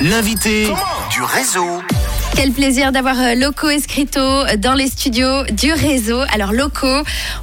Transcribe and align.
L'invité 0.00 0.72
du 1.10 1.22
réseau. 1.22 1.82
Quel 2.36 2.52
plaisir 2.52 2.90
d'avoir 2.90 3.16
euh, 3.20 3.34
Loco 3.34 3.68
Escrito 3.68 4.20
dans 4.58 4.72
les 4.72 4.86
studios 4.86 5.44
du 5.52 5.72
réseau. 5.74 6.20
Alors 6.32 6.52
Loco, 6.52 6.86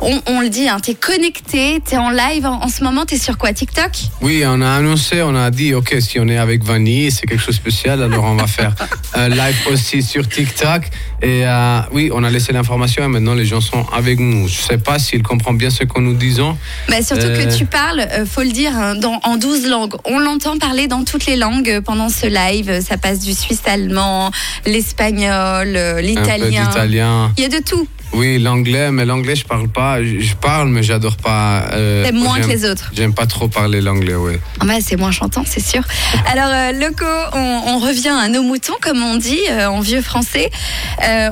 on, 0.01 0.21
on 0.25 0.41
le 0.41 0.49
dit, 0.49 0.67
hein, 0.67 0.79
t'es 0.81 0.95
connecté, 0.95 1.79
t'es 1.85 1.97
en 1.97 2.09
live 2.09 2.47
en, 2.47 2.63
en 2.63 2.67
ce 2.67 2.83
moment, 2.83 3.05
t'es 3.05 3.19
sur 3.19 3.37
quoi 3.37 3.53
TikTok? 3.53 3.91
Oui, 4.21 4.43
on 4.47 4.59
a 4.61 4.71
annoncé, 4.71 5.21
on 5.21 5.35
a 5.35 5.51
dit, 5.51 5.75
ok, 5.75 5.97
si 5.99 6.19
on 6.19 6.27
est 6.27 6.37
avec 6.37 6.63
Vanille, 6.63 7.11
c'est 7.11 7.27
quelque 7.27 7.39
chose 7.41 7.55
de 7.57 7.61
spécial, 7.61 8.01
alors 8.01 8.23
on 8.23 8.35
va 8.37 8.47
faire 8.47 8.73
un 9.13 9.29
live 9.29 9.55
aussi 9.71 10.01
sur 10.01 10.27
TikTok. 10.27 10.83
Et 11.21 11.45
euh, 11.45 11.79
oui, 11.91 12.09
on 12.13 12.23
a 12.23 12.29
laissé 12.31 12.51
l'information 12.53 13.03
et 13.03 13.07
maintenant 13.07 13.35
les 13.35 13.45
gens 13.45 13.61
sont 13.61 13.85
avec 13.93 14.19
nous. 14.19 14.47
Je 14.47 14.55
sais 14.61 14.77
pas 14.79 14.97
s'ils 14.97 15.21
comprennent 15.23 15.57
bien 15.57 15.69
ce 15.69 15.83
que 15.83 15.99
nous 15.99 16.13
disons. 16.15 16.57
bah, 16.89 17.03
Surtout 17.03 17.25
Euh. 17.27 17.45
que 17.45 17.55
tu 17.55 17.65
parles, 17.65 17.99
euh, 17.99 18.25
faut 18.25 18.41
le 18.43 18.51
dire, 18.51 18.71
hein, 18.75 18.95
dans, 18.95 19.19
en 19.23 19.37
12 19.37 19.67
langues. 19.67 19.93
On 20.05 20.17
l'entend 20.19 20.57
parler 20.57 20.87
dans 20.87 21.03
toutes 21.03 21.25
les 21.27 21.35
langues 21.35 21.69
euh, 21.69 21.81
pendant 21.81 22.09
ce 22.09 22.25
live. 22.25 22.81
Ça 22.81 22.97
passe 22.97 23.19
du 23.19 23.33
suisse 23.33 23.61
allemand, 23.65 24.31
l'espagnol, 24.77 25.75
euh, 25.75 26.01
l'italien. 26.01 27.31
Il 27.37 27.41
y 27.43 27.45
a 27.45 27.49
de 27.49 27.63
tout. 27.63 27.87
Oui, 28.13 28.39
l'anglais, 28.39 28.89
mais 28.91 29.03
l'anglais, 29.05 29.35
je 29.35 29.43
parle 29.43 29.67
pas. 29.67 30.01
Je 30.01 30.33
parle, 30.35 30.69
mais 30.69 30.81
j'adore 30.81 31.17
pas. 31.17 31.63
euh, 31.73 32.05
T'aimes 32.05 32.19
moins 32.19 32.39
que 32.39 32.47
les 32.47 32.63
autres. 32.63 32.89
J'aime 32.95 33.13
pas 33.13 33.25
trop 33.25 33.47
parler 33.49 33.81
l'anglais, 33.81 34.15
oui. 34.15 34.33
Ah 34.61 34.65
bah, 34.65 34.75
c'est 34.79 34.95
moins 34.95 35.11
chantant, 35.11 35.43
c'est 35.45 35.59
sûr. 35.59 35.81
Alors, 36.31 36.47
euh, 36.49 36.71
Loco, 36.71 37.05
on, 37.33 37.61
on 37.73 37.79
revient 37.79 38.15
à 38.17 38.29
nos 38.29 38.43
moutons, 38.43 38.75
comme 38.81 39.01
on 39.03 39.17
dit 39.17 39.41
euh, 39.49 39.65
en 39.67 39.81
vieux 39.81 40.01
français. 40.01 40.49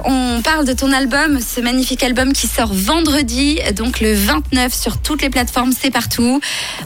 On 0.05 0.41
parle 0.43 0.66
de 0.66 0.73
ton 0.73 0.91
album, 0.91 1.40
ce 1.40 1.62
magnifique 1.62 2.04
album 2.04 2.34
qui 2.34 2.48
sort 2.48 2.73
vendredi, 2.73 3.59
donc 3.76 4.02
le 4.02 4.13
29 4.13 4.73
sur 4.73 4.98
toutes 4.98 5.21
les 5.21 5.30
plateformes, 5.30 5.71
c'est 5.80 5.91
partout. 5.91 6.41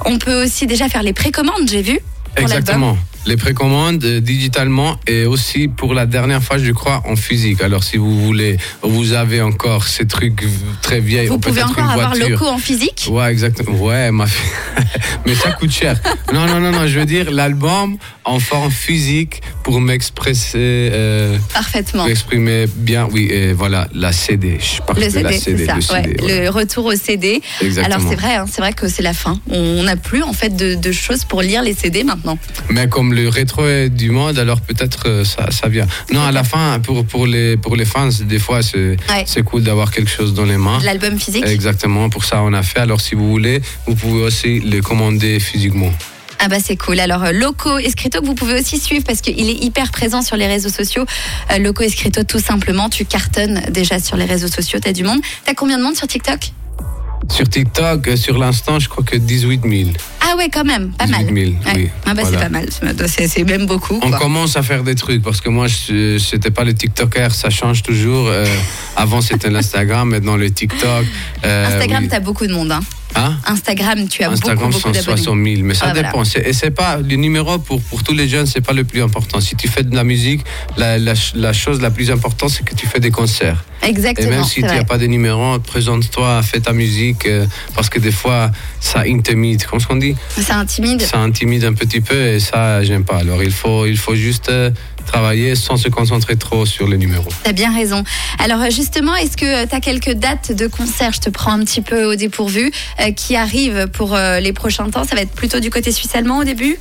On 0.05 0.17
peut 0.19 0.43
aussi 0.43 0.67
déjà 0.67 0.87
faire 0.87 1.03
les 1.03 1.13
précommandes, 1.13 1.67
j'ai 1.67 1.81
vu. 1.81 1.99
Exactement. 2.37 2.95
Les 3.29 3.38
précommandes 3.38 4.03
digitalement 4.03 4.97
et 5.05 5.25
aussi 5.27 5.67
pour 5.67 5.93
la 5.93 6.07
dernière 6.07 6.41
fois, 6.41 6.57
je 6.57 6.71
crois, 6.71 7.03
en 7.05 7.16
physique. 7.16 7.61
Alors, 7.61 7.83
si 7.83 7.97
vous 7.97 8.19
voulez, 8.25 8.58
vous 8.81 9.13
avez 9.13 9.39
encore 9.44 9.88
ces 9.88 10.08
trucs 10.08 10.44
très 10.81 10.99
vieilles, 10.99 11.27
Vous 11.27 11.35
ou 11.35 11.38
pouvez 11.39 11.61
encore 11.61 11.83
une 11.83 11.89
avoir. 11.91 12.16
Loco 12.16 12.47
en 12.47 12.57
physique? 12.57 13.05
Ouais, 13.11 13.31
exactement. 13.31 13.77
Ouais, 13.77 14.09
ma 14.09 14.25
fille. 14.25 14.50
Mais 15.27 15.35
ça 15.35 15.52
coûte 15.52 15.69
cher. 15.72 16.02
Non, 16.33 16.47
non, 16.47 16.59
non, 16.59 16.72
non. 16.72 16.88
Je 16.88 16.97
veux 17.00 17.05
dire 17.05 17.30
l'album 17.30 17.97
en 18.25 18.39
forme 18.39 18.72
physique 18.72 19.44
pour 19.63 19.80
m'exprimer, 19.80 20.33
euh, 20.55 21.38
Parfaitement. 21.53 22.07
m'exprimer 22.07 22.66
bien. 22.77 23.07
Oui, 23.11 23.27
et 23.30 23.53
voilà, 23.53 23.88
la 23.94 24.11
CD. 24.11 24.57
Je 24.59 24.81
parle 24.81 25.02
Le 25.02 25.09
CD, 25.11 25.38
CD. 25.38 25.66
ça. 25.67 25.75
le 25.75 25.81
CD, 25.81 25.94
ouais, 25.94 26.16
voilà. 26.19 26.41
Le 26.41 26.50
retour 26.50 26.85
au 26.85 26.95
CD. 26.95 27.44
Exactement. 27.61 27.95
Alors 27.95 28.09
c'est 28.09 28.16
vrai, 28.16 28.35
hein, 28.38 28.45
c'est 28.52 28.61
vrai 28.61 28.73
que 28.73 28.88
c'est 28.88 29.03
la 29.03 29.13
fin. 29.13 29.39
On 29.52 29.83
n'a 29.83 29.97
plus 29.97 30.23
en 30.23 30.33
fait 30.33 30.55
de, 30.55 30.73
de 30.73 30.91
choses 30.91 31.25
pour 31.25 31.44
lire 31.44 31.61
les 31.61 31.73
CD 31.75 32.03
maintenant. 32.03 32.39
Mais 32.72 32.88
comme 32.89 33.13
le 33.23 33.30
rétro 33.30 33.66
est 33.67 33.89
du 33.89 34.09
mode, 34.12 34.38
alors 34.39 34.62
peut-être 34.62 35.08
euh, 35.08 35.23
ça, 35.23 35.52
ça 35.52 35.67
vient. 35.67 35.88
Non, 36.12 36.22
à 36.22 36.31
la 36.31 36.44
fin, 36.44 36.80
pour, 36.80 37.06
pour, 37.06 37.28
les, 37.28 37.58
pour 37.58 37.75
les 37.75 37.86
fans, 37.86 38.09
des 38.22 38.39
fois, 38.39 38.62
c'est 38.62 38.98
Ouais. 39.09 39.44
cool 39.44 39.64
d'avoir 39.64 39.92
quelque 39.92 40.09
chose 40.12 40.34
dans 40.34 40.45
les 40.45 40.58
mains. 40.58 40.80
L'album 40.84 41.17
physique. 41.20 41.45
Exactement, 41.47 42.09
pour 42.09 42.23
ça 42.25 42.42
on 42.44 42.53
a 42.53 42.64
fait. 42.64 42.80
Alors 42.80 43.02
si 43.02 43.16
vous 43.16 43.30
voulez, 43.30 43.62
vous 43.88 43.95
pouvez 43.95 44.23
aussi 44.23 44.59
les 44.59 44.81
commander 44.81 45.40
physiquement. 45.40 45.92
Ah 46.42 46.47
bah 46.47 46.58
c'est 46.64 46.78
cool. 46.78 47.00
Alors 47.02 47.23
euh, 47.25 47.31
Loco 47.34 47.78
Escrito 47.80 48.22
que 48.22 48.25
vous 48.25 48.36
pouvez 48.36 48.59
aussi 48.59 48.78
suivre 48.80 49.03
parce 49.06 49.20
qu'il 49.22 49.50
est 49.50 49.64
hyper 49.64 49.92
présent 49.92 50.22
sur 50.22 50.38
les 50.38 50.47
réseaux 50.47 50.70
sociaux. 50.70 51.06
Euh, 51.52 51.58
Loco 51.58 51.84
Escrito 51.84 52.23
tout 52.23 52.40
simplement, 52.40 52.90
tu 52.90 53.03
cartonnes 53.06 53.62
déjà 53.72 54.00
sur 54.00 54.16
les 54.16 54.25
réseaux 54.25 54.47
sociaux, 54.47 54.80
t'as 54.81 54.94
du 54.94 55.03
monde. 55.03 55.20
T'as 55.45 55.53
combien 55.53 55.78
de 55.78 55.84
monde 55.84 55.95
sur 55.97 56.08
TikTok? 56.08 56.52
Sur 57.30 57.47
TikTok, 57.50 58.17
sur 58.17 58.38
l'instant, 58.38 58.80
je 58.80 58.88
crois 58.90 59.03
que 59.03 59.17
18 59.17 59.62
000. 59.64 59.90
Ouais 60.39 60.49
quand 60.49 60.63
même, 60.63 60.91
pas 60.91 61.05
18 61.05 61.11
mal. 61.11 61.25
000, 61.25 61.35
Ouais. 61.35 61.55
oui. 61.75 61.89
Ah 62.05 62.13
bah 62.13 62.21
Voilà. 62.21 62.29
c'est 62.37 62.43
pas 62.45 62.49
mal, 62.49 62.65
c'est 63.29 63.43
même 63.43 63.65
beaucoup. 63.65 63.99
On 64.01 64.09
quoi. 64.09 64.19
commence 64.19 64.55
à 64.55 64.63
faire 64.63 64.83
des 64.83 64.95
trucs 64.95 65.21
parce 65.21 65.41
que 65.41 65.49
moi, 65.49 65.67
je 65.67 66.17
c'était 66.17 66.49
pas 66.49 66.63
le 66.63 66.73
TikToker, 66.73 67.33
ça 67.33 67.49
change 67.49 67.83
toujours. 67.83 68.27
Euh, 68.29 68.45
avant, 68.95 69.19
c'était 69.19 69.49
l'Instagram, 69.49 70.07
maintenant 70.09 70.37
le 70.37 70.49
TikTok. 70.49 71.05
Euh, 71.44 71.67
Instagram, 71.67 72.03
oui. 72.03 72.09
t'as 72.09 72.22
beaucoup 72.22 72.47
de 72.47 72.53
monde. 72.53 72.72
Hein. 72.72 72.79
Hein 73.16 73.38
Instagram, 73.47 74.08
tu 74.08 74.24
as 74.24 74.30
Instagram, 74.30 74.70
beaucoup, 74.70 74.84
beaucoup 74.84 74.92
d'abonnés. 74.94 75.18
160 75.24 75.44
000, 75.46 75.62
mais 75.64 75.74
ça 75.74 75.88
Ah, 75.90 75.94
dépend. 75.94 76.24
Et 76.24 76.53
c'est 76.53 76.72
pas 76.72 76.97
le 76.97 77.16
numéro 77.16 77.58
pour, 77.58 77.81
pour 77.81 78.03
tous 78.03 78.14
les 78.14 78.28
jeunes, 78.28 78.46
c'est 78.46 78.62
pas 78.62 78.74
le 78.74 78.84
plus 78.84 79.02
important. 79.02 79.42
Si 79.42 79.56
tu 79.56 79.68
fais 79.68 79.84
de 79.84 79.96
la 79.96 80.03
musique, 80.03 80.42
la, 80.78 80.97
la, 81.00 81.14
la 81.36 81.53
chose 81.53 81.81
la 81.81 81.90
plus 81.90 82.12
importante, 82.12 82.52
c'est 82.52 82.64
que 82.64 82.75
tu 82.75 82.86
fais 82.88 83.00
des 83.00 83.12
concerts. 83.12 83.64
Et 83.84 83.88
Exactement. 83.88 84.30
même 84.30 84.44
si 84.44 84.56
tu 84.62 84.68
n'as 84.68 84.84
pas 84.84 84.97
de 84.97 85.08
numéro, 85.08 85.58
présente-toi, 85.59 86.42
fais 86.44 86.59
ta 86.59 86.74
musique, 86.74 87.25
euh, 87.25 87.46
parce 87.75 87.90
que 87.90 87.97
des 88.00 88.12
fois, 88.12 88.52
ça 88.80 89.02
intimide. 89.08 89.64
Comment 89.66 89.80
est-ce 89.80 89.88
qu'on 89.88 89.96
dit 89.96 90.16
Ça 90.40 90.58
intimide. 90.58 91.02
Ça 91.02 91.18
intimide 91.20 91.64
un 91.66 91.74
petit 91.74 92.02
peu 92.02 92.16
et 92.28 92.40
ça, 92.40 92.84
j'aime 92.84 93.06
pas. 93.06 93.18
Alors, 93.18 93.41
il 93.41 93.52
faut, 93.52 93.86
il 93.86 93.97
faut 93.97 94.16
juste 94.16 94.50
euh, 94.50 94.70
travailler 95.14 95.56
sans 95.56 95.78
se 95.78 95.90
concentrer 95.90 96.36
trop 96.36 96.66
sur 96.66 96.88
les 96.88 96.97
numéros. 96.97 97.30
T'as 97.44 97.52
bien 97.53 97.74
raison. 97.74 98.03
Alors 98.38 98.62
euh, 98.62 98.70
justement, 98.70 99.16
est-ce 99.16 99.36
que 99.38 99.66
tu 99.66 99.75
as 99.75 99.80
quelques 99.80 100.14
dates 100.14 100.52
de 100.52 100.68
concert? 100.68 101.12
Je 101.14 101.20
te 101.20 101.30
prends 101.30 101.53
un 101.53 101.64
petit 101.66 101.81
peu 101.81 102.03
au 102.06 102.16
dépourvu 102.16 102.72
euh, 103.02 103.12
qui 103.12 103.36
arrivent 103.36 103.88
pour 103.92 104.16
euh, 104.16 104.40
les 104.40 104.53
prochains 104.53 104.90
temps? 104.90 105.03
Ça 105.03 105.16
va 105.16 105.22
être 105.22 105.31
plutôt 105.31 105.59
du 105.59 105.70
côté 105.70 105.92
suisse-allemand 105.92 106.40
au 106.40 106.44
début? 106.44 106.78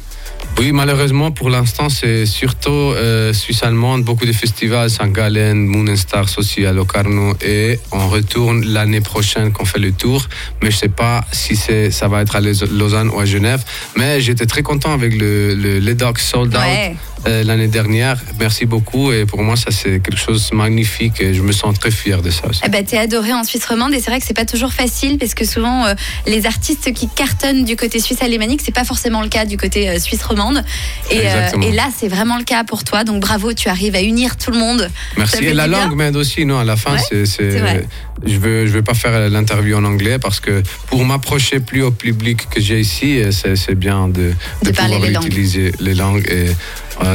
Oui, 0.59 0.71
malheureusement, 0.73 1.31
pour 1.33 1.51
l'instant, 1.51 1.89
c'est 1.89 2.25
surtout 2.27 2.71
euh, 2.71 3.33
Suisse 3.33 3.63
allemande, 3.65 4.05
beaucoup 4.05 4.25
de 4.27 4.33
festivals, 4.33 4.89
Saint-Gallen, 4.91 5.57
Moon 5.67 5.87
and 5.91 5.97
Stars 5.97 6.29
aussi 6.37 6.65
à 6.65 6.73
Locarno, 6.73 7.35
et 7.45 7.81
on 7.91 8.09
retourne 8.09 8.65
l'année 8.65 9.01
prochaine 9.01 9.51
qu'on 9.53 9.65
fait 9.65 9.81
le 9.81 9.91
tour, 9.91 10.29
mais 10.63 10.71
je 10.71 10.77
sais 10.77 10.89
pas 10.89 11.25
si 11.33 11.57
c'est, 11.57 11.91
ça 11.91 12.07
va 12.09 12.23
être 12.23 12.37
à 12.37 12.41
Lau- 12.41 12.67
Lausanne 12.71 13.09
ou 13.11 13.19
à 13.19 13.25
Genève, 13.25 13.65
mais 13.97 14.21
j'étais 14.21 14.47
très 14.47 14.63
content 14.63 14.93
avec 14.93 15.13
le, 15.19 15.55
le 15.55 15.79
Les 15.81 15.95
Dogs 15.95 16.19
Sold 16.19 16.55
Out 16.55 16.61
Ouais. 16.63 16.95
Euh, 17.27 17.45
l'année 17.45 17.69
dernière. 17.69 18.19
Merci 18.39 18.67
beaucoup, 18.67 19.13
et 19.13 19.27
pour 19.27 19.43
moi, 19.43 19.57
ça 19.57 19.71
c'est 19.71 20.01
quelque 20.01 20.19
chose 20.19 20.51
de 20.51 20.57
magnifique, 20.57 21.21
et 21.21 21.35
je 21.35 21.43
me 21.43 21.53
sens 21.53 21.79
très 21.79 21.91
fier 21.91 22.23
de 22.23 22.31
ça 22.31 22.47
aussi. 22.49 22.61
Eh 22.65 22.69
ben, 22.69 22.85
t'es 22.85 22.99
adoré 22.99 23.33
en 23.33 23.45
Suisse 23.45 23.65
romande 23.67 23.95
et 23.95 24.01
c'est 24.01 24.11
vrai 24.11 24.21
que 24.21 24.27
c'est 24.27 24.35
pas 24.35 24.45
toujours 24.45 24.73
facile 24.73 25.19
parce 25.19 25.35
que 25.35 25.45
souvent 25.45 25.87
euh, 25.87 25.95
les 26.27 26.47
artistes 26.47 26.93
qui 26.93 27.09
cartonnent 27.09 27.65
du 27.65 27.77
côté 27.77 28.01
suisse 28.01 28.23
alémanique, 28.23 28.61
c'est 28.65 28.75
pas 28.75 28.85
forcément 28.85 29.23
le 29.23 29.29
cas 29.29 29.45
du 29.45 29.57
côté 29.57 29.89
euh, 29.89 29.99
suisse 29.99 30.23
romande. 30.23 30.65
Et, 31.11 31.21
euh, 31.25 31.73
là, 31.75 31.89
c'est 31.97 32.09
vraiment 32.09 32.39
le 32.39 32.45
cas 32.45 32.65
pour 32.65 32.85
toi. 32.85 33.05
Donc 33.05 33.21
bravo, 33.21 33.53
tu 33.53 33.69
arrives 33.69 33.95
à 33.95 34.03
unir 34.03 34.37
tout 34.37 34.51
le 34.51 34.59
monde. 34.59 34.91
Merci. 35.17 35.45
Et 35.45 35.53
la 35.53 35.67
langue 35.67 35.95
m'aide 35.95 36.17
aussi, 36.17 36.45
non, 36.45 36.59
à 36.59 36.65
la 36.65 36.77
fin, 36.77 36.89
Ouais, 36.93 37.25
c'est, 37.27 37.59
je 38.27 38.37
veux, 38.39 38.67
je 38.67 38.73
veux 38.73 38.83
pas 38.83 38.95
faire 38.95 39.29
l'interview 39.29 39.77
en 39.77 39.85
anglais 39.85 40.19
parce 40.19 40.41
que 40.41 40.63
pour 40.89 41.05
m'approcher 41.05 41.61
plus 41.61 41.83
au 41.83 41.93
public 41.93 42.49
que 42.51 42.61
j'ai 42.61 42.81
ici, 42.81 43.21
c'est, 43.31 43.75
bien 43.75 44.09
de, 44.09 44.33
De 44.63 44.71
parler 44.73 44.95
pouvoir 44.95 45.01
les 45.01 45.11
langues. 45.11 45.27
utiliser 45.27 45.73
les 45.79 45.95
langues 45.95 46.27
et 46.29 46.49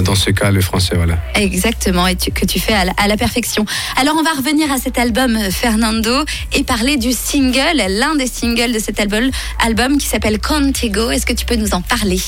dans 0.04 0.16
ce 0.16 0.30
cas, 0.32 0.52
le 0.52 0.62
français, 0.62 0.96
voilà. 0.96 1.18
Exactement, 1.36 2.08
et 2.08 2.16
que 2.16 2.46
tu 2.46 2.60
fais 2.60 2.74
à 2.74 2.86
la, 2.86 2.94
à 2.98 3.08
la 3.08 3.18
perfection. 3.18 3.66
Alors 4.00 4.16
on 4.18 4.24
va 4.24 4.32
revenir 4.32 4.72
à 4.72 4.78
cet 4.78 4.98
album 4.98 5.36
euh, 5.36 5.52
Fernando 5.52 6.24
et 6.54 6.64
parler 6.64 6.98
du 6.98 7.12
single, 7.12 7.82
l'un 7.90 8.16
des 8.16 8.28
singles 8.28 8.74
de 8.74 8.80
cet 8.80 9.00
album, 9.00 9.30
album 9.64 9.98
qui 9.98 10.08
s'appelle 10.08 10.40
Contigo. 10.40 11.12
Est-ce 11.12 11.26
que 11.26 11.34
tu 11.34 11.46
peux 11.46 11.56
nous 11.56 11.74
en 11.74 11.82
parler? 11.82 12.22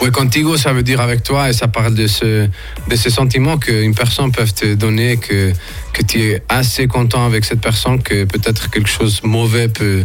Oui, 0.00 0.10
contigo, 0.10 0.56
ça 0.56 0.72
veut 0.72 0.82
dire 0.82 1.00
avec 1.00 1.22
toi 1.22 1.48
et 1.48 1.52
ça 1.52 1.66
parle 1.68 1.94
de 1.94 2.06
ce, 2.06 2.46
de 2.88 2.96
ce 2.96 3.08
sentiment 3.10 3.56
qu'une 3.56 3.94
personne 3.94 4.30
peut 4.32 4.44
te 4.44 4.74
donner, 4.74 5.16
que, 5.16 5.52
que 5.94 6.02
tu 6.02 6.20
es 6.22 6.42
assez 6.48 6.86
content 6.88 7.24
avec 7.24 7.44
cette 7.44 7.60
personne, 7.60 8.02
que 8.02 8.24
peut-être 8.24 8.70
quelque 8.70 8.88
chose 8.88 9.22
de 9.22 9.26
mauvais 9.28 9.68
peut, 9.68 10.02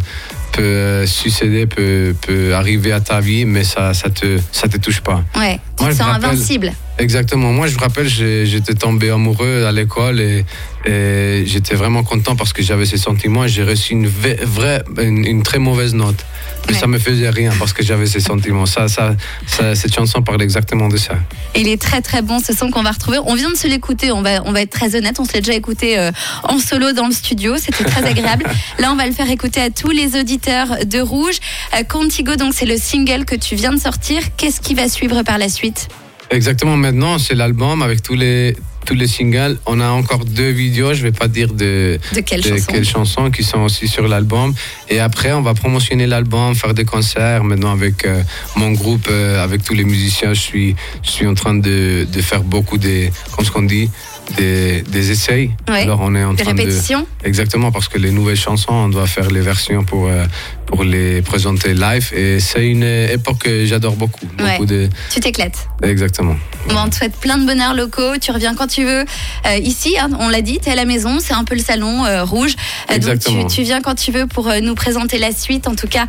peut 0.52 0.62
euh, 0.62 1.06
succéder, 1.06 1.66
peut, 1.66 2.14
peut 2.22 2.54
arriver 2.54 2.92
à 2.92 3.00
ta 3.00 3.20
vie, 3.20 3.44
mais 3.44 3.62
ça 3.62 3.92
ça 3.92 4.08
te, 4.08 4.38
ça 4.52 4.68
te 4.68 4.78
touche 4.78 5.00
pas. 5.00 5.22
Ouais, 5.36 5.58
tu 5.76 5.82
Moi, 5.84 5.92
te 5.92 5.98
sens 5.98 6.06
rappelle- 6.06 6.30
invincible. 6.30 6.72
Exactement. 6.98 7.52
Moi, 7.52 7.66
je 7.66 7.74
me 7.74 7.80
rappelle, 7.80 8.08
j'ai- 8.08 8.46
j'étais 8.46 8.74
tombé 8.74 9.10
amoureux 9.10 9.64
à 9.66 9.72
l'école 9.72 10.20
et, 10.20 10.44
et 10.86 11.44
j'étais 11.46 11.74
vraiment 11.74 12.04
content 12.04 12.36
parce 12.36 12.52
que 12.52 12.62
j'avais 12.62 12.86
ces 12.86 12.98
sentiments 12.98 13.44
et 13.44 13.48
j'ai 13.48 13.64
reçu 13.64 13.92
une 13.94 14.06
vraie, 14.06 14.82
une, 15.02 15.24
une 15.26 15.42
très 15.42 15.58
mauvaise 15.58 15.94
note. 15.94 16.24
Mais 16.70 16.74
Ouais. 16.76 16.80
ça 16.80 16.86
me 16.86 16.98
faisait 17.00 17.28
rien 17.30 17.50
parce 17.58 17.72
que 17.72 17.82
j'avais 17.82 18.06
ces 18.06 18.20
sentiments. 18.20 18.64
Ça, 18.66 18.86
ça, 18.86 19.16
ça- 19.46 19.74
cette 19.74 19.92
chanson 19.94 20.22
parle 20.22 20.40
exactement 20.42 20.88
de 20.88 20.96
ça. 20.96 21.14
Il 21.56 21.66
est 21.66 21.80
très 21.80 22.00
très 22.00 22.22
bon 22.22 22.38
ce 22.38 22.52
son 22.52 22.70
qu'on 22.70 22.82
va 22.82 22.92
retrouver. 22.92 23.18
On 23.26 23.34
vient 23.34 23.50
de 23.50 23.56
se 23.56 23.66
l'écouter, 23.66 24.12
on 24.12 24.22
va, 24.22 24.40
on 24.44 24.52
va 24.52 24.62
être 24.62 24.70
très 24.70 24.94
honnête, 24.94 25.18
on 25.18 25.24
se 25.24 25.32
l'est 25.32 25.40
déjà 25.40 25.54
écouté 25.56 25.98
euh, 25.98 26.12
en 26.44 26.58
solo 26.60 26.92
dans 26.92 27.06
le 27.08 27.12
studio, 27.12 27.56
c'était 27.56 27.82
très 27.84 28.04
agréable. 28.08 28.44
Là 28.78 28.92
on 28.92 28.96
va 28.96 29.06
le 29.06 29.12
faire 29.12 29.28
écouter 29.30 29.60
à 29.60 29.70
tous 29.70 29.90
les 29.90 30.18
auditeurs 30.18 30.84
de 30.86 31.00
Rouge. 31.00 31.38
Euh, 31.76 31.82
Contigo, 31.82 32.36
donc 32.36 32.54
c'est 32.54 32.66
le 32.66 32.76
single 32.78 33.24
que 33.24 33.34
tu 33.34 33.56
viens 33.56 33.72
de 33.72 33.80
sortir. 33.80 34.22
Qu'est-ce 34.36 34.60
qui 34.60 34.74
va 34.74 34.88
suivre 34.88 35.22
par 35.22 35.38
la 35.38 35.48
suite? 35.48 35.88
Exactement. 36.30 36.76
Maintenant, 36.76 37.18
c'est 37.18 37.34
l'album 37.34 37.82
avec 37.82 38.02
tous 38.02 38.14
les 38.14 38.54
tous 38.84 38.94
les 38.94 39.06
singles. 39.06 39.58
On 39.66 39.80
a 39.80 39.88
encore 39.88 40.24
deux 40.24 40.50
vidéos. 40.50 40.94
Je 40.94 41.02
vais 41.02 41.12
pas 41.12 41.28
dire 41.28 41.52
de 41.52 41.98
De 42.14 42.20
quelle 42.20 42.42
de 42.42 42.48
chanson 42.48 42.72
quelles 42.72 42.84
chansons 42.84 43.30
qui 43.30 43.44
sont 43.44 43.60
aussi 43.60 43.88
sur 43.88 44.08
l'album. 44.08 44.54
Et 44.88 45.00
après, 45.00 45.32
on 45.32 45.42
va 45.42 45.54
promotionner 45.54 46.06
l'album, 46.06 46.54
faire 46.54 46.74
des 46.74 46.84
concerts. 46.84 47.44
Maintenant, 47.44 47.72
avec 47.72 48.04
euh, 48.04 48.22
mon 48.56 48.72
groupe, 48.72 49.08
euh, 49.10 49.42
avec 49.42 49.62
tous 49.62 49.74
les 49.74 49.84
musiciens, 49.84 50.34
je 50.34 50.40
suis, 50.40 50.76
je 51.02 51.10
suis 51.10 51.26
en 51.26 51.34
train 51.34 51.54
de, 51.54 52.06
de 52.10 52.20
faire 52.22 52.42
beaucoup 52.42 52.78
de, 52.78 53.08
comme 53.34 53.44
ce 53.44 53.50
qu'on 53.50 53.62
dit, 53.62 53.90
des, 54.36 54.82
des 54.82 55.10
essais. 55.10 55.50
Ouais. 55.68 55.82
Alors 55.82 56.00
on 56.02 56.14
est 56.14 56.24
en 56.24 56.34
Des 56.34 56.42
train 56.44 56.54
de 56.54 56.58
répétitions 56.60 57.06
exactement 57.24 57.72
parce 57.72 57.88
que 57.88 57.98
les 57.98 58.10
nouvelles 58.10 58.36
chansons, 58.36 58.72
on 58.72 58.88
doit 58.88 59.06
faire 59.06 59.30
les 59.30 59.40
versions 59.40 59.84
pour 59.84 60.06
euh, 60.08 60.24
pour 60.66 60.84
les 60.84 61.20
présenter 61.22 61.74
live 61.74 62.12
et 62.14 62.38
c'est 62.38 62.66
une 62.68 62.84
époque 62.84 63.38
que 63.38 63.66
j'adore 63.66 63.96
beaucoup. 63.96 64.26
Ouais. 64.38 64.52
Beaucoup 64.52 64.66
de 64.66 64.88
Tu 65.12 65.18
t'éclates. 65.20 65.66
exactement. 65.82 66.36
Bon, 66.68 66.76
on 66.84 66.88
te 66.88 66.94
souhaite 66.94 67.16
plein 67.16 67.38
de 67.38 67.46
bonheur 67.46 67.74
locaux. 67.74 68.18
Tu 68.20 68.30
reviens 68.30 68.54
quand 68.54 68.68
tu 68.68 68.84
veux. 68.84 69.04
Euh, 69.46 69.56
ici, 69.56 69.96
hein, 69.98 70.10
on 70.20 70.28
l'a 70.28 70.42
dit, 70.42 70.58
tu 70.62 70.68
es 70.68 70.72
à 70.72 70.76
la 70.76 70.84
maison. 70.84 71.18
C'est 71.18 71.32
un 71.32 71.42
peu 71.44 71.54
le 71.56 71.60
salon 71.62 72.04
euh, 72.04 72.22
rouge. 72.22 72.54
Donc, 72.88 72.96
Exactement. 72.96 73.46
tu, 73.46 73.56
tu 73.56 73.62
viens 73.62 73.80
quand 73.80 73.94
tu 73.96 74.12
veux 74.12 74.26
pour 74.26 74.48
nous 74.62 74.74
présenter 74.76 75.18
la 75.18 75.32
suite. 75.32 75.66
En 75.66 75.74
tout 75.74 75.88
cas, 75.88 76.06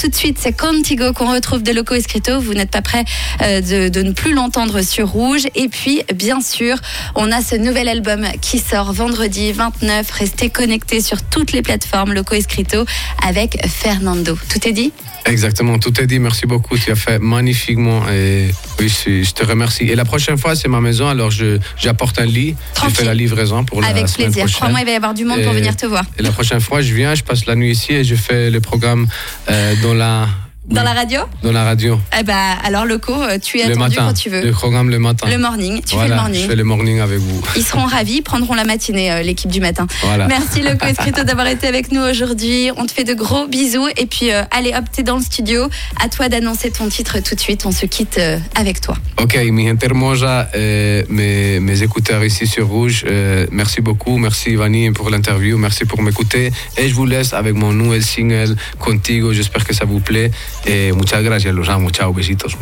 tout 0.00 0.08
de 0.08 0.14
suite, 0.14 0.38
c'est 0.40 0.56
Contigo 0.58 1.12
qu'on 1.12 1.32
retrouve 1.32 1.62
de 1.62 1.70
Loco 1.70 1.94
Escrito. 1.94 2.40
Vous 2.40 2.54
n'êtes 2.54 2.70
pas 2.70 2.82
prêt 2.82 3.04
de, 3.40 3.88
de 3.88 4.02
ne 4.02 4.10
plus 4.12 4.32
l'entendre 4.34 4.80
sur 4.82 5.08
rouge. 5.08 5.42
Et 5.54 5.68
puis, 5.68 6.02
bien 6.14 6.40
sûr, 6.40 6.76
on 7.14 7.30
a 7.30 7.42
ce 7.42 7.54
nouvel 7.60 7.88
album 7.88 8.26
qui 8.40 8.58
sort 8.58 8.92
vendredi 8.92 9.52
29. 9.52 10.10
Restez 10.10 10.50
connectés 10.50 11.00
sur 11.00 11.22
toutes 11.22 11.52
les 11.52 11.62
plateformes 11.62 12.12
Loco 12.12 12.34
Escrito 12.34 12.84
avec 13.26 13.58
Fernando. 13.66 14.38
Tout 14.48 14.66
est 14.66 14.72
dit? 14.72 14.92
Exactement, 15.26 15.78
tout 15.78 16.00
est 16.00 16.06
dit. 16.06 16.18
Merci 16.18 16.46
beaucoup. 16.46 16.76
Tu 16.78 16.90
as 16.90 16.96
fait 16.96 17.18
magnifiquement 17.18 18.08
et 18.08 18.50
oui, 18.78 18.88
je, 18.88 19.30
te 19.32 19.44
remercie. 19.44 19.84
Et 19.84 19.94
la 19.94 20.04
prochaine 20.04 20.38
fois, 20.38 20.56
c'est 20.56 20.68
ma 20.68 20.80
maison, 20.80 21.08
alors 21.08 21.30
j'apporte 21.76 22.18
un 22.18 22.26
lit. 22.26 22.56
Je 22.82 22.94
fais 22.94 23.04
la 23.04 23.14
livraison 23.14 23.64
pour 23.64 23.80
la 23.80 23.88
Avec 23.88 24.08
semaine 24.08 24.32
plaisir. 24.32 24.50
Crois-moi, 24.52 24.80
il 24.80 24.86
va 24.86 24.92
y 24.92 24.96
avoir 24.96 25.14
du 25.14 25.24
monde 25.24 25.42
pour 25.42 25.52
venir 25.52 25.76
te 25.76 25.86
voir. 25.86 26.04
Et 26.18 26.22
la 26.22 26.32
prochaine 26.32 26.60
fois, 26.60 26.80
je 26.80 26.94
viens, 26.94 27.14
je 27.14 27.22
passe 27.22 27.46
la 27.46 27.54
nuit 27.54 27.70
ici 27.70 27.92
et 27.92 28.04
je 28.04 28.14
fais 28.14 28.50
le 28.50 28.60
programme 28.60 29.06
euh, 29.50 29.74
dans 29.82 29.94
la 29.94 30.28
Dans 30.70 30.84
la 30.84 30.92
radio 30.92 31.20
dans 31.42 31.52
la 31.52 31.64
radio. 31.64 31.98
Eh 32.18 32.22
ben, 32.22 32.54
alors, 32.62 32.84
Loco, 32.84 33.12
euh, 33.12 33.38
tu 33.42 33.58
es 33.58 33.66
le 33.66 33.72
attendu 33.72 33.96
matin. 33.96 34.06
quand 34.08 34.14
tu 34.14 34.30
veux. 34.30 34.42
Le 34.42 34.52
programme 34.52 34.88
le 34.88 34.98
matin. 34.98 35.26
Le 35.28 35.38
morning, 35.38 35.82
tu 35.84 35.96
voilà, 35.96 36.04
fais 36.04 36.10
le 36.10 36.16
morning. 36.22 36.42
Je 36.42 36.46
fais 36.46 36.56
le 36.56 36.64
morning 36.64 37.00
avec 37.00 37.18
vous. 37.18 37.42
Ils 37.56 37.64
seront 37.64 37.86
ravis, 37.86 38.16
ils 38.18 38.22
prendront 38.22 38.54
la 38.54 38.64
matinée, 38.64 39.10
euh, 39.10 39.22
l'équipe 39.22 39.50
du 39.50 39.60
matin. 39.60 39.86
Voilà. 40.02 40.28
Merci 40.28 40.62
Loco 40.62 40.86
Escrito 40.86 41.24
d'avoir 41.24 41.48
été 41.48 41.66
avec 41.66 41.90
nous 41.90 42.02
aujourd'hui. 42.02 42.70
On 42.76 42.86
te 42.86 42.92
fait 42.92 43.04
de 43.04 43.14
gros 43.14 43.48
bisous. 43.48 43.88
Et 43.96 44.06
puis, 44.06 44.30
euh, 44.32 44.42
allez 44.52 44.72
hop, 44.72 44.84
t'es 44.92 45.02
dans 45.02 45.16
le 45.16 45.22
studio. 45.22 45.68
À 46.00 46.08
toi 46.08 46.28
d'annoncer 46.28 46.70
ton 46.70 46.88
titre 46.88 47.18
tout 47.18 47.34
de 47.34 47.40
suite. 47.40 47.66
On 47.66 47.72
se 47.72 47.86
quitte 47.86 48.18
euh, 48.18 48.38
avec 48.54 48.80
toi. 48.80 48.94
Ok, 49.20 49.36
mi 49.50 49.66
gente 49.66 49.82
hermosa, 49.82 50.48
mes, 50.54 51.58
mes 51.58 51.82
écouteurs 51.82 52.24
ici 52.24 52.46
sur 52.46 52.68
Rouge, 52.68 53.04
merci 53.50 53.80
beaucoup, 53.80 54.16
merci 54.18 54.54
Vanny 54.54 54.90
pour 54.92 55.10
l'interview, 55.10 55.58
merci 55.58 55.84
pour 55.84 56.00
m'écouter. 56.02 56.52
Et 56.78 56.88
je 56.88 56.94
vous 56.94 57.06
laisse 57.06 57.34
avec 57.34 57.54
mon 57.54 57.72
nouvel 57.72 58.02
single, 58.02 58.56
Contigo, 58.78 59.32
j'espère 59.32 59.64
que 59.64 59.74
ça 59.74 59.84
vous 59.84 60.00
plaît. 60.00 60.30
Et 60.66 60.92
muchas 60.92 61.22
gracias, 61.22 61.54
los 61.54 61.68
amo, 61.68 61.90
ciao, 61.90 62.12
besitos. 62.12 62.56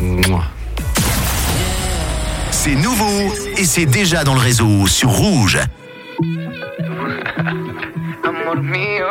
C'est 2.51 2.75
nouveau 2.75 3.33
et 3.57 3.65
c'est 3.65 3.85
déjà 3.85 4.23
dans 4.23 4.33
le 4.33 4.41
réseau 4.41 4.87
sur 4.87 5.09
Rouge. 5.09 5.59
amor 8.49 8.63
mío. 8.63 9.07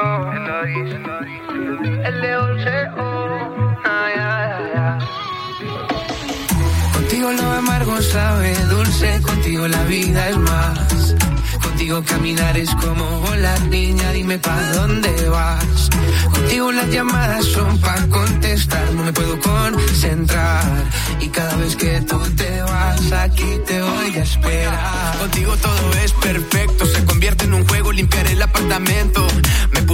Contigo 7.19 7.43
lo 7.43 7.50
amargo 7.50 8.00
sabe 8.00 8.55
dulce, 8.70 9.20
contigo 9.23 9.67
la 9.67 9.82
vida 9.87 10.29
es 10.29 10.37
más. 10.37 11.15
Contigo 11.61 12.00
caminar 12.05 12.56
es 12.56 12.73
como 12.76 13.05
volar, 13.23 13.61
niña, 13.62 14.12
dime 14.12 14.38
pa' 14.38 14.62
dónde 14.75 15.29
vas. 15.29 15.91
Contigo 16.31 16.70
las 16.70 16.88
llamadas 16.91 17.44
son 17.44 17.76
pa' 17.81 18.06
contestar, 18.09 18.93
no 18.93 19.03
me 19.03 19.12
puedo 19.12 19.37
concentrar. 19.41 20.85
Y 21.19 21.26
cada 21.26 21.56
vez 21.56 21.75
que 21.75 22.00
tú 22.03 22.20
te 22.37 22.62
vas, 22.62 23.11
aquí 23.11 23.50
te 23.67 23.82
voy 23.82 24.17
a 24.17 24.23
esperar. 24.23 25.19
Contigo 25.19 25.56
todo 25.56 25.93
es 26.05 26.12
perfecto, 26.12 26.87
se 26.87 27.05
convierte 27.05 27.47
en 27.47 27.55
un 27.55 27.67
juego 27.67 27.91
limpiar 27.91 28.29
el 28.29 28.41
apartamento. 28.41 29.27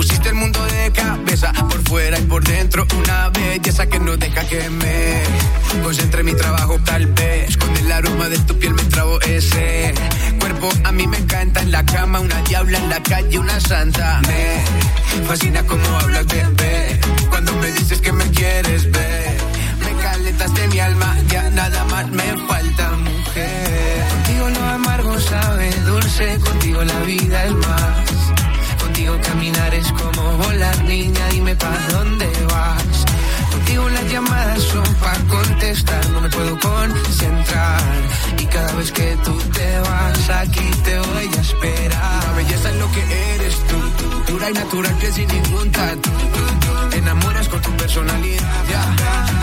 Pusiste 0.05 0.29
el 0.29 0.35
mundo 0.35 0.63
de 0.67 0.93
cabeza, 0.93 1.51
por 1.55 1.83
fuera 1.89 2.19
y 2.19 2.23
por 2.25 2.45
dentro, 2.45 2.87
una 2.99 3.31
belleza 3.31 3.87
que 3.87 3.99
no 3.99 4.15
deja 4.19 4.47
que 4.47 4.69
me 4.69 5.23
concentre 5.83 6.21
en 6.21 6.27
mi 6.27 6.35
trabajo 6.35 6.79
tal 6.85 7.07
vez. 7.07 7.57
Con 7.57 7.75
el 7.75 7.91
aroma 7.91 8.29
de 8.29 8.39
tu 8.41 8.55
piel 8.59 8.75
me 8.75 8.83
trabo 8.85 9.19
ese 9.23 9.95
cuerpo, 10.39 10.69
a 10.85 10.93
mí 10.93 11.07
me 11.07 11.17
encanta 11.17 11.63
en 11.63 11.73
la 11.73 11.87
cama, 11.87 12.21
una 12.21 12.39
diabla 12.43 12.77
en 12.81 12.91
la 12.91 13.03
calle, 13.03 13.39
una 13.39 13.59
santa. 13.61 14.21
Me 14.27 15.25
fascina 15.27 15.63
como 15.63 15.87
hablas, 16.01 16.27
bebé, 16.27 17.01
cuando 17.31 17.55
me 17.55 17.73
dices 17.73 17.99
que 18.03 18.13
me 18.13 18.27
quieres 18.27 18.91
ver. 18.93 19.39
Me 19.81 20.03
calentas 20.03 20.55
de 20.55 20.69
mi 20.69 20.81
alma, 20.81 21.17
ya 21.29 21.49
nada 21.49 21.83
más 21.85 22.11
me 22.11 22.37
falta, 22.47 22.91
mujer. 22.91 24.07
Contigo 24.11 24.51
lo 24.51 24.65
amargo 24.67 25.19
sabe 25.19 25.71
dulce, 25.87 26.39
contigo 26.41 26.85
la 26.85 27.01
vida 27.01 27.45
es 27.45 27.53
más. 27.53 28.14
Contigo 29.05 29.23
caminar 29.29 29.75
es 29.75 29.93
como 29.93 30.23
volar, 30.39 30.85
niña, 30.85 31.29
dime 31.31 31.55
pa' 31.57 31.79
dónde 31.93 32.27
vas. 32.49 33.05
Contigo 33.51 33.87
las 33.91 34.11
llamadas 34.11 34.63
son 34.63 34.95
pa' 34.95 35.19
contestar, 35.29 36.09
no 36.09 36.23
me 36.23 36.31
puedo 36.31 36.59
concentrar. 36.59 37.83
Y 38.39 38.47
cada 38.47 38.73
vez 38.73 38.91
que 38.93 39.17
tú 39.23 39.37
te 39.53 39.81
vas, 39.81 40.31
aquí 40.31 40.71
te 40.85 40.99
voy 40.99 41.31
a 41.37 41.41
esperar. 41.43 42.25
La 42.25 42.33
belleza 42.33 42.71
es 42.71 42.77
lo 42.77 42.93
que 42.93 43.03
eres 43.35 43.57
tú, 43.69 44.33
dura 44.33 44.49
y 44.49 44.53
natural 44.55 44.99
que 44.99 45.13
sin 45.13 45.29
ningún 45.29 45.71
tatu. 45.71 46.11
Enamoras 46.93 47.44
con 47.44 47.44
tu 47.44 47.44
personalidad, 47.85 48.65
ya. 48.71 48.83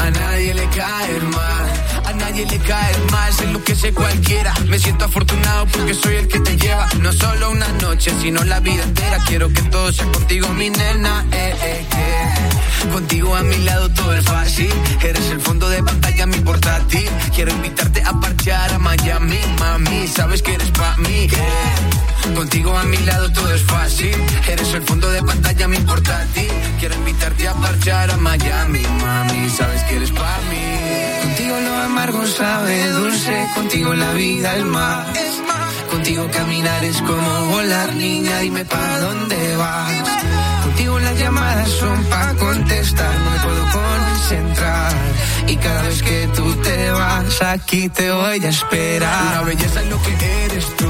A 0.04 0.10
nadie 0.10 0.52
le 0.56 0.68
cae 0.70 1.20
mal, 1.20 1.68
a 2.06 2.14
nadie 2.14 2.44
le 2.48 2.58
cae 2.58 2.94
mal, 3.12 3.32
sé 3.32 3.46
lo 3.46 3.64
que 3.64 3.76
sé 3.76 3.94
cualquiera. 3.94 4.52
Me 4.66 4.80
siento 4.80 5.06
afortunado 5.06 5.68
porque 5.68 5.94
soy 5.94 6.16
el 6.16 6.28
que 6.28 6.40
te 6.40 6.58
lleva, 6.58 6.88
no 7.02 7.14
solo 7.14 7.52
una 7.52 7.68
noche, 7.86 8.12
sino 8.20 8.44
la 8.44 8.60
vida 8.60 8.82
entera. 8.82 9.20
Quiero 9.28 9.48
que 9.54 9.62
todo 9.74 9.94
sea 9.94 10.08
contigo, 10.08 10.48
mi 10.54 10.72
nena, 10.72 11.24
eh, 11.32 11.56
eh, 11.62 11.86
eh. 11.96 12.90
Contigo 12.92 13.36
a 13.36 13.44
mi 13.44 13.58
lado 13.60 13.90
todo 13.90 14.12
es 14.16 14.26
fácil, 14.26 14.74
eres 15.04 15.30
el 15.30 15.40
fondo 15.40 15.70
de 15.70 15.84
pantalla, 15.84 16.26
mi 16.26 16.40
portátil. 16.40 17.08
Quiero 17.36 17.52
invitarte 17.52 18.02
a 18.02 18.12
parchear 18.20 18.74
a 18.74 18.80
Miami, 18.80 19.40
mami, 19.60 20.08
sabes 20.08 20.42
que 20.42 20.56
eres 20.56 20.72
pa' 20.72 20.98
mí, 20.98 21.30
eh. 21.32 21.71
Contigo 22.36 22.78
a 22.78 22.84
mi 22.84 22.98
lado 22.98 23.32
todo 23.32 23.54
es 23.54 23.64
fácil, 23.64 24.16
eres 24.48 24.74
el 24.74 24.84
fondo 24.84 25.10
de 25.12 25.22
pantalla, 25.22 25.68
mi 25.68 25.78
portátil. 25.78 26.52
Quiero 26.80 26.96
invitarte 26.96 27.48
a 27.48 27.54
parchear 27.54 28.12
a 28.12 28.18
Miami, 28.18 28.84
mami, 29.04 29.50
sabes 29.50 29.84
que 29.84 29.96
eres 29.98 30.12
pa' 30.12 30.40
mí. 30.50 31.22
Contigo 31.24 31.56
lo 31.60 31.76
amargo 31.78 32.26
sabe 32.28 32.90
dulce, 32.92 33.48
contigo 33.56 33.94
la 33.94 34.12
vida 34.14 34.56
es 34.56 34.66
más. 34.66 35.08
Contigo 35.92 36.28
caminar 36.32 36.84
es 36.86 37.02
como 37.02 37.46
volar, 37.48 37.94
niña, 37.96 38.40
dime 38.40 38.66
pa' 38.66 39.00
dónde 39.00 39.56
vas. 39.58 40.10
Contigo 40.64 41.00
las 41.00 41.20
llamadas 41.20 41.70
son 41.70 42.04
pa' 42.06 42.34
contestar, 42.36 43.14
no 43.20 43.32
me 43.32 43.40
puedo 43.40 43.64
concentrar. 43.72 44.94
Y 45.48 45.56
cada 45.58 45.82
vez 45.82 46.02
que 46.02 46.30
tú 46.36 46.56
te 46.56 46.92
vas, 46.92 47.42
aquí 47.42 47.90
te 47.90 48.10
voy 48.10 48.46
a 48.46 48.50
esperar. 48.50 49.36
La 49.36 49.42
belleza 49.42 49.82
es 49.82 49.90
lo 49.90 50.02
que 50.02 50.46
eres 50.46 50.76
tú, 50.78 50.88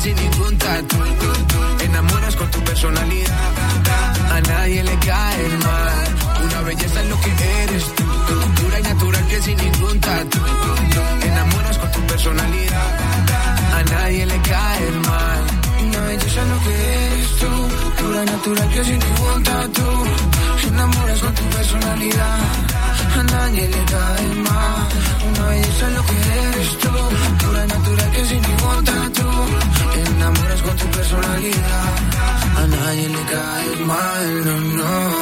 sin 0.00 0.14
ningún 0.16 0.58
tatu. 0.58 0.96
Enamoras 1.84 2.36
con 2.36 2.50
tu 2.50 2.60
personalidad, 2.60 3.52
a 4.32 4.40
nadie 4.40 4.82
le 4.82 4.98
cae 4.98 5.48
mal. 5.66 6.08
Una 6.44 6.60
belleza 6.62 7.00
es 7.02 7.08
lo 7.08 7.20
que 7.20 7.32
eres 7.62 7.84
tú, 7.96 8.04
dura 8.62 8.78
y 8.78 8.82
natural 8.82 9.26
que 9.28 9.42
sin 9.42 9.56
ningún 9.56 10.00
tatu. 10.00 10.38
Enamoras 11.22 11.78
con 11.78 11.90
tu 11.92 12.00
personalidad, 12.12 12.90
a 13.78 13.82
nadie 13.84 14.26
le 14.26 14.40
cae 14.42 14.90
mal. 15.06 15.42
Una 15.86 16.00
belleza 16.06 16.42
es 16.42 16.48
lo 16.48 16.58
que 16.64 16.74
eres 17.06 17.30
tú, 17.40 18.02
dura 18.02 18.22
y 18.22 18.26
natural 18.26 18.68
que 18.70 18.84
sin 18.84 18.98
ningún 18.98 19.42
tatu. 19.42 19.86
Enamoras 20.68 21.20
con 21.20 21.34
tu 21.34 21.44
personalidad, 21.56 22.38
a 23.18 23.22
nadie 23.22 23.68
le 23.68 23.87
Mañana 32.88 33.22
caes 33.26 33.80
mal, 33.80 34.44
no, 34.46 34.56
no. 34.78 35.17